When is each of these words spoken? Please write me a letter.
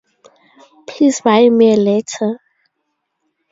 Please 0.87 1.21
write 1.25 1.51
me 1.51 1.73
a 1.75 1.77
letter. 1.77 2.39